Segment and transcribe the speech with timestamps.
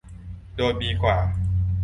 [0.57, 1.17] โดยมีกว่า